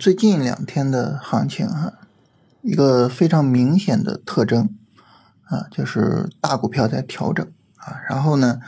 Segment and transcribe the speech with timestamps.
[0.00, 1.92] 最近两天的行情哈，
[2.62, 4.74] 一个非常明显的特征
[5.44, 8.60] 啊，就是大股票在调整啊，然后呢，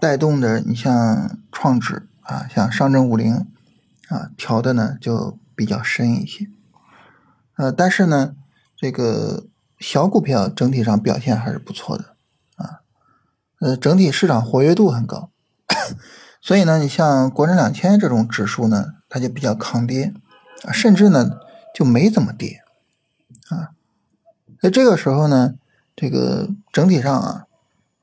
[0.00, 3.34] 带动的你像创指啊，像上证五零
[4.10, 6.46] 啊，调的呢就比较深一些。
[7.56, 8.36] 呃，但是呢，
[8.76, 9.48] 这个
[9.80, 12.14] 小股票整体上表现还是不错的
[12.54, 12.82] 啊，
[13.58, 15.30] 呃，整体市场活跃度很高。
[16.40, 20.14] 所以呢，你像国证两千这种指数呢，它就比较抗跌，
[20.64, 21.38] 啊甚至呢
[21.74, 22.62] 就没怎么跌，
[23.48, 23.70] 啊，
[24.60, 25.54] 在这个时候呢，
[25.94, 27.46] 这个整体上啊，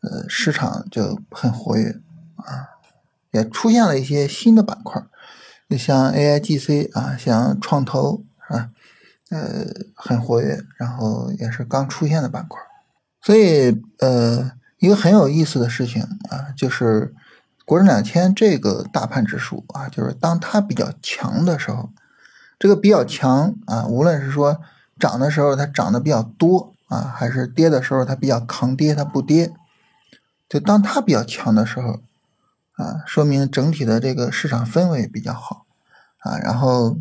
[0.02, 2.00] 呃，市场就很活跃，
[2.36, 2.80] 啊，
[3.32, 5.02] 也出现了一些新的板块，
[5.68, 8.70] 你像 AIGC 啊，像创投啊，
[9.30, 9.66] 呃，
[9.96, 12.62] 很活跃，然后也是刚出现的板块，
[13.22, 17.14] 所以呃，一个很有意思的事情啊，就是。
[17.66, 21.90] 国证两千这个大盘指数啊，就是当它比较强的时候，
[22.64, 24.62] 这个比较强啊，无论是说
[24.98, 29.52] 涨的时候它涨的比较多啊，还是跌的时候它比较抗跌它不跌，
[30.48, 32.00] 就当它比较强的时候
[32.78, 35.66] 啊，说明整体的这个市场氛围比较好
[36.20, 36.96] 啊，然后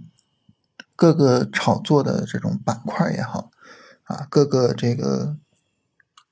[0.96, 3.52] 各个炒作的这种板块也好
[4.02, 5.36] 啊，各个这个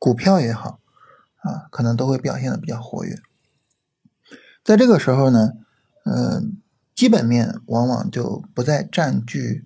[0.01, 0.81] 股票也好
[1.43, 3.17] 啊，可能都会表现的比较活跃。
[4.65, 5.53] 在这个时候呢，
[6.05, 6.57] 嗯，
[7.01, 9.65] 基本面往往就不再占据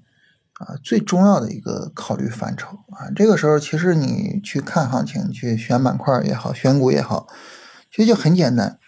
[0.53, 3.11] 啊最重要的一个考虑范畴啊。
[3.17, 7.27] 这个时候，其实你去看行情，去选板块也好，选股也好，
[7.91, 8.79] 其实就很简单，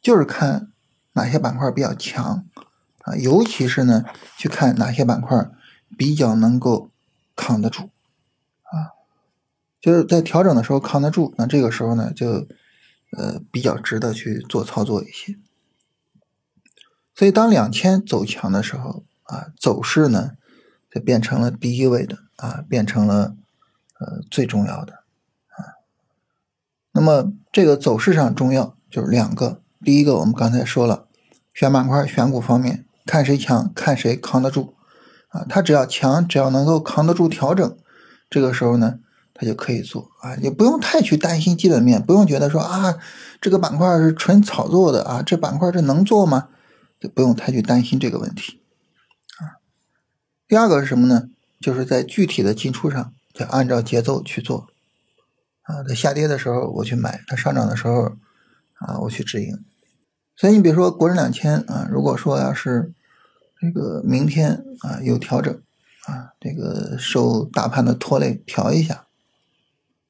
[0.00, 0.70] 就是看
[1.14, 2.46] 哪些板块比较强
[3.00, 4.04] 啊，尤其是呢，
[4.36, 5.50] 去看哪些板块
[5.96, 6.92] 比较能够
[7.34, 7.90] 扛得住
[8.70, 8.94] 啊，
[9.80, 12.46] 就是在调整的时候扛得住，那这个时候呢，就
[13.16, 15.36] 呃比较值得去做操作一些。
[17.18, 20.34] 所以，当两千走强的时候啊，走势呢
[20.88, 23.34] 就变成了第一位的啊，变成了
[23.98, 24.92] 呃最重要的
[25.56, 25.82] 啊。
[26.92, 31.08] 那么，这个走势上重要就是两个，第一个我们刚才说了，
[31.52, 34.74] 选板块、选股方面，看谁强，看谁扛得住
[35.30, 35.44] 啊。
[35.48, 37.76] 他只要强，只要能够扛得住调整，
[38.30, 39.00] 这个时候呢，
[39.34, 42.94] 他就可以做啊，也不用太去担心基本面，不用觉得说啊，
[43.40, 46.50] 这个板块是纯炒作的啊，这板块这能做吗？
[47.00, 48.60] 就不用太去担心这个问题，
[49.38, 49.62] 啊，
[50.46, 51.30] 第二个是什么呢？
[51.60, 54.68] 就是在具体的进出上，就按照节奏去做，
[55.62, 58.16] 啊，在下跌的时候我去买，它上涨的时候，
[58.74, 59.64] 啊，我去止盈。
[60.36, 62.92] 所以你比如说国证两千啊，如果说要是
[63.60, 65.52] 这个明天啊有调整，
[66.06, 69.06] 啊，这个受大盘的拖累调一下，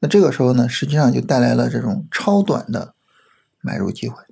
[0.01, 2.95] 那这个时候呢，实际上就带来了这种超短的
[3.63, 4.23] 买入机会，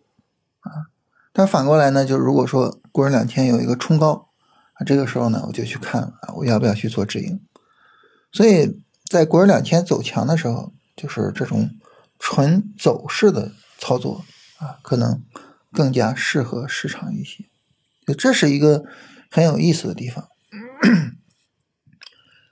[1.38, 4.30] 但反过来呢，就如果说国证两千有一个冲高
[4.72, 7.38] 啊，这个时候呢，我就去看啊，我要不要去做止盈？
[8.32, 8.80] 所以
[9.10, 11.68] 在国证两千走强的时候，就是这种
[12.18, 14.24] 纯走势的操作
[14.56, 15.22] 啊，可能
[15.72, 17.44] 更加适合市场一些。
[18.06, 18.86] 就这是一个
[19.30, 20.26] 很有意思的地方。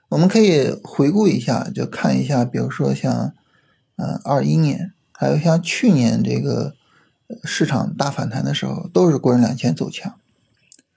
[0.09, 3.33] 我们可以回顾一下，就看一下，比如说像
[3.95, 6.75] 嗯二一年，还有像去年这个。
[7.43, 10.15] 市场大反弹的时候，都是国证两千走强，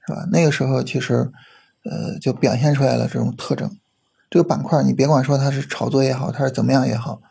[0.06, 0.28] 是吧？
[0.30, 1.30] 那个时候其实，
[1.84, 3.76] 呃，就表现出来了这种特征。
[4.30, 7.22] 这个板块，你别管说它是炒作也好，它是怎么样也好，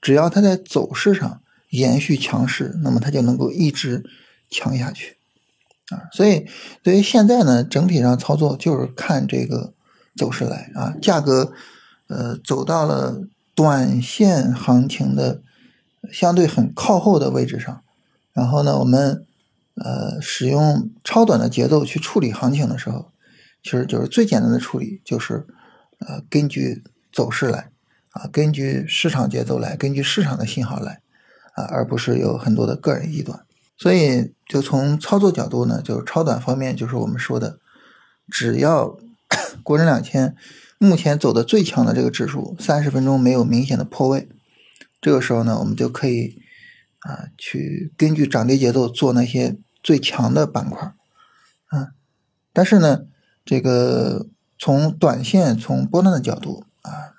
[0.00, 1.40] 只要它在走势上
[1.70, 4.04] 延续强势，那么它就能够一直
[4.48, 5.16] 强下去
[5.90, 6.06] 啊。
[6.12, 6.46] 所以，
[6.84, 9.72] 对于现在呢，整体上操作就是看这个
[10.16, 10.94] 走势来啊。
[11.02, 11.52] 价格，
[12.06, 13.22] 呃，走到了
[13.56, 15.42] 短线行情的
[16.12, 17.82] 相对很靠后的位置上。
[18.36, 19.24] 然后呢，我们
[19.76, 23.10] 呃使用超短的节奏去处理行情的时候，
[23.62, 25.46] 其实就是最简单的处理，就是
[26.00, 27.70] 呃根据走势来
[28.10, 31.00] 啊，根据市场节奏来，根据市场的信号来
[31.54, 33.40] 啊，而不是有很多的个人臆断。
[33.78, 37.58] 所以，就从操作角度呢，就是超短方面，就是我们说的，
[38.30, 38.98] 只要
[39.64, 40.36] 国证两千
[40.76, 44.28] 目前走的最强的这个指数三十分钟没有明显的破位，
[45.00, 46.42] 这个时候呢，我们就可以。
[47.06, 50.92] 啊，去根据涨跌节奏做那些最强的板块，
[51.66, 51.92] 啊，
[52.52, 53.06] 但是呢，
[53.44, 54.26] 这个
[54.58, 57.14] 从短线从波段的角度啊，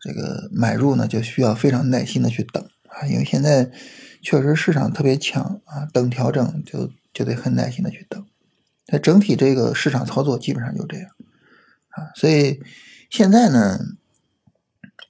[0.00, 3.70] 这个买入呢就需要非常耐心的去等啊，因为现在
[4.22, 8.26] 确实市场特别强啊，等调整就就得很耐心的去等。
[8.86, 11.10] 它整体这个市场操作基本上就这样
[11.90, 12.62] 啊，所以
[13.10, 13.78] 现在呢，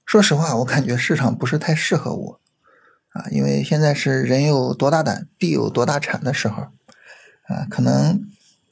[0.05, 2.41] 说实话，我感觉市场不是太适合我。
[3.15, 6.65] 啊，因为现在是人有多大胆，地有多大产的时候，
[7.45, 8.27] 啊，可能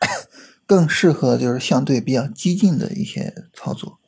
[0.67, 4.01] 更适合就是相对比较激进的一些操作，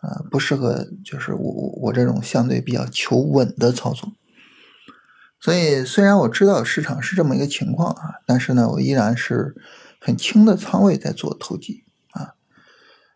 [0.00, 4.12] 啊，不适合就是我我这种相对比较求稳的操作。
[5.40, 9.56] 所以虽然我知道市场是这么一个情况啊，但是呢，我依然是
[9.98, 12.34] 很轻的仓位在做投机啊。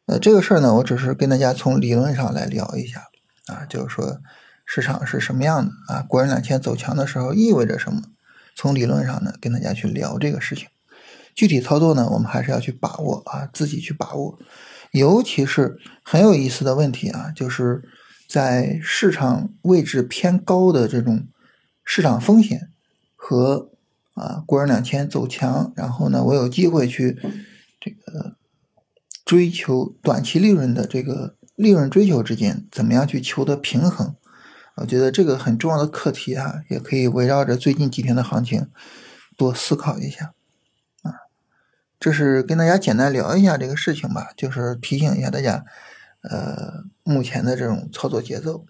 [0.06, 3.08] 呃，这个事儿呢，我只是跟大家从理论上来聊一下
[3.48, 4.22] 啊，就是说
[4.64, 8.02] 市场是什么样的啊，国人两千走强的时候意味着什么？
[8.56, 10.68] 从理论上呢，跟大家去聊这个事情。
[11.34, 14.38] 具体操作呢，我们还是要去把握啊，自己去把握。
[14.92, 17.82] 尤其是很有意思的问题啊，就是
[18.28, 21.26] 在市场位置偏高的这种
[21.84, 22.68] 市场风险
[23.16, 23.70] 和
[24.14, 27.18] 啊国人两千走强，然后呢，我有机会去
[27.80, 28.36] 这个
[29.24, 34.14] 追求短期利润的这个利润追求之间，怎么样去求得平衡？
[34.76, 38.68] 我觉得这个很重要的课题啊，也可以围绕着最近几天的行情
[39.36, 40.32] 多思考一下。
[41.02, 41.12] 啊
[42.00, 45.64] 这是跟大家简单聊一下这个事情吧，就是提醒一下大家，
[46.22, 48.66] 呃，目前的这种操作节奏。